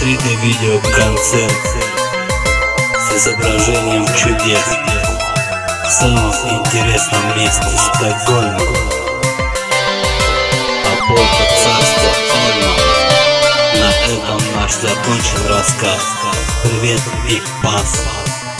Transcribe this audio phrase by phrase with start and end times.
[0.00, 1.52] 3D видеоконцерт
[2.98, 4.64] с изображением чудес
[5.84, 8.60] в самом интересном месте Стокгольма.
[10.84, 12.10] А полка царства
[12.46, 12.74] Ольма.
[13.74, 16.02] На этом наш закончен рассказ.
[16.62, 18.04] Привет, Биг Пас.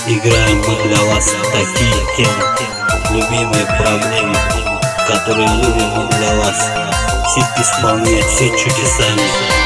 [0.06, 2.44] Играем мы для вас такие темы,
[3.10, 4.38] любимые проблемы,
[5.06, 6.70] которые любим мы для вас.
[7.26, 9.65] Все исполнять все чудесами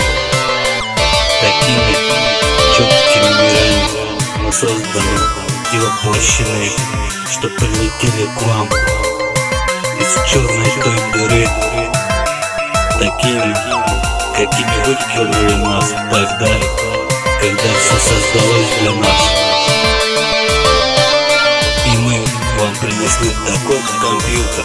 [4.60, 5.18] созданы
[5.72, 6.70] и воплощены,
[7.30, 8.68] что прилетели к вам
[9.98, 11.48] из черной той дыры,
[12.98, 13.56] такими,
[14.36, 16.52] какими вы выкинули нас тогда,
[17.40, 19.22] когда все создалось для нас.
[21.86, 22.22] И мы
[22.58, 24.64] вам принесли такой компьютер,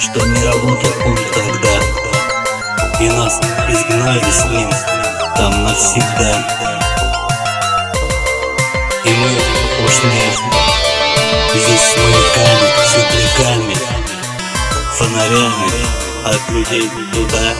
[0.00, 1.78] что не работал он тогда
[2.98, 4.70] и нас изгнали с ним
[5.36, 6.81] там навсегда.
[9.12, 9.28] И мы
[9.84, 10.10] ушли
[11.54, 13.76] здесь с маяками, светляками,
[14.96, 15.70] фонарями
[16.24, 17.54] от людей туда,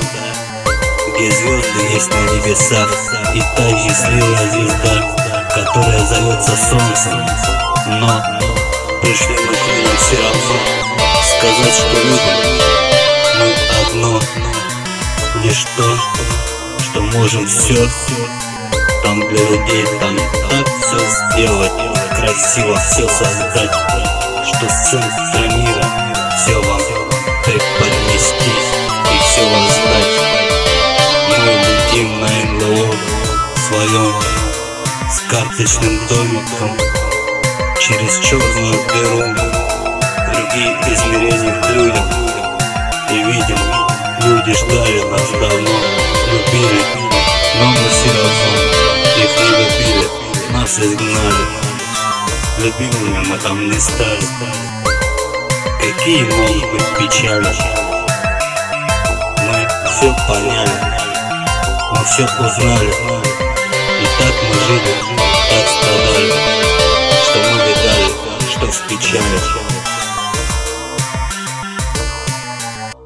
[1.14, 2.90] где звезды есть на небесах,
[3.34, 4.94] и та счастливая звезда,
[5.54, 7.20] которая зовется солнцем.
[8.00, 8.22] Но
[9.02, 10.56] пришли мы к ним все равно
[11.36, 12.38] сказать, что любим
[13.38, 14.20] мы одно
[15.44, 15.98] лишь то,
[16.82, 17.86] что можем все
[19.02, 20.16] Там для людей, там
[20.50, 20.98] так все
[21.38, 21.92] сделать.
[22.22, 23.70] Красиво все создать
[24.44, 25.84] Что центра мира
[26.36, 26.80] все вам
[27.44, 28.52] преподнести
[29.12, 30.20] И все воздать
[31.28, 32.94] Мы летим на НЛО
[33.68, 34.14] своем
[35.10, 36.78] С карточным домиком
[37.80, 39.34] Через черную дыру.
[40.32, 42.31] Другие измерения к людям
[50.72, 51.46] нас изгнали.
[52.58, 54.20] Любимыми мы там не стали.
[55.80, 57.46] Какие могут быть печали?
[59.40, 60.70] Мы все поняли,
[61.90, 62.90] мы все узнали.
[64.00, 64.94] И так мы жили,
[65.50, 66.32] так страдали,
[67.24, 67.61] что мы